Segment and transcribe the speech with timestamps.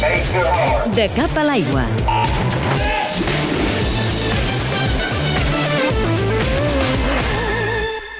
[0.00, 1.82] De cap a l'aigua.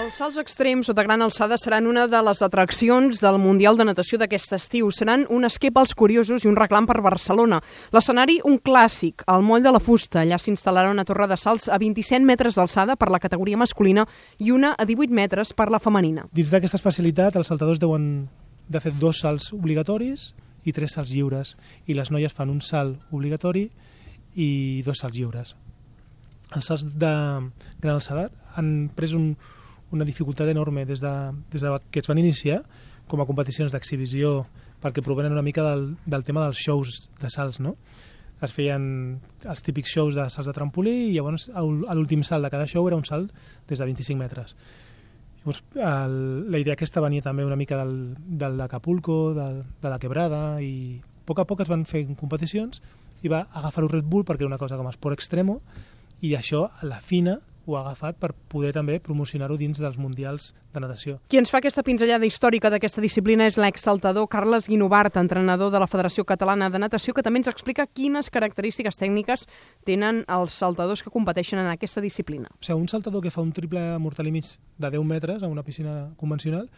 [0.00, 3.84] Els salts extrems o de gran alçada seran una de les atraccions del Mundial de
[3.84, 4.88] Natació d'aquest estiu.
[4.88, 7.60] Seran un esquep als curiosos i un reclam per Barcelona.
[7.92, 10.22] L'escenari, un clàssic, al moll de la fusta.
[10.24, 14.08] Allà s'instal·larà una torre de salts a 27 metres d'alçada per la categoria masculina
[14.38, 16.24] i una a 18 metres per la femenina.
[16.32, 18.30] Dins d'aquesta especialitat, els saltadors deuen
[18.66, 20.30] de fer dos salts obligatoris
[20.66, 21.54] i tres salts lliures,
[21.86, 23.68] i les noies fan un salt obligatori
[24.36, 25.54] i dos salts lliures.
[26.54, 27.12] Els salts de
[27.82, 28.28] gran alçada
[28.58, 29.32] han pres un,
[29.94, 31.14] una dificultat enorme des de,
[31.52, 32.62] des de que es van iniciar
[33.06, 34.44] com a competicions d'exhibició
[34.82, 37.76] perquè provenen una mica del, del tema dels shows de salts, no?
[38.44, 38.82] Es feien
[39.48, 42.98] els típics shows de salts de trampolí i llavors l'últim salt de cada show era
[42.98, 43.32] un salt
[43.68, 44.52] des de 25 metres.
[45.46, 46.14] Llavors, el,
[46.50, 50.98] la idea aquesta venia també una mica del, de l'Acapulco, de, de la Quebrada, i
[50.98, 52.82] a poc a poc es van fer competicions
[53.22, 55.60] i va agafar-ho Red Bull perquè era una cosa com a esport extremo
[56.26, 60.52] i això a la fina ho ha agafat per poder també promocionar-ho dins dels mundials
[60.72, 61.16] de natació.
[61.28, 65.88] Qui ens fa aquesta pinzellada històrica d'aquesta disciplina és l'exsaltador Carles Guinovart, entrenador de la
[65.90, 69.46] Federació Catalana de Natació, que també ens explica quines característiques tècniques
[69.84, 72.52] tenen els saltadors que competeixen en aquesta disciplina.
[72.54, 75.50] O sigui, un saltador que fa un triple mortal i mig de 10 metres a
[75.50, 76.70] una piscina convencional,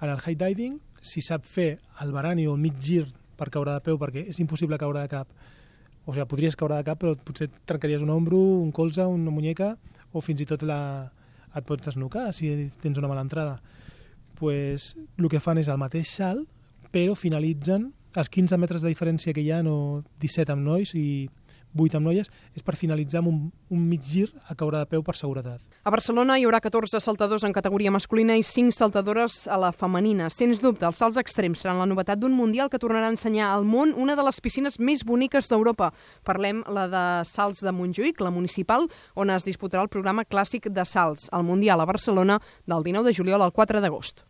[0.00, 3.04] en el high diving, si sap fer el barani o el mig gir
[3.36, 5.28] per caure de peu, perquè és impossible caure de cap,
[6.04, 9.32] o sigui, podries caure de cap, però potser et trencaries un ombro, un colze, una
[9.32, 9.74] muñeca,
[10.14, 11.10] o fins i tot la...
[11.54, 12.48] et pots desnucar si
[12.82, 13.60] tens una mala entrada.
[14.34, 16.48] pues, el que fan és el mateix salt,
[16.90, 21.28] però finalitzen els 15 metres de diferència que hi ha, o 17 amb nois i
[21.74, 23.38] 8 amb noies, és per finalitzar amb un,
[23.74, 25.62] un mig gir a caure de peu per seguretat.
[25.82, 30.30] A Barcelona hi haurà 14 saltadors en categoria masculina i 5 saltadores a la femenina.
[30.30, 33.66] Sens dubte, els salts extrems seran la novetat d'un Mundial que tornarà a ensenyar al
[33.66, 35.90] món una de les piscines més boniques d'Europa.
[36.26, 40.86] Parlem la de Salts de Montjuïc, la municipal, on es disputarà el programa clàssic de
[40.86, 44.24] salts, al Mundial a Barcelona, del 19 de juliol al 4 d'agost.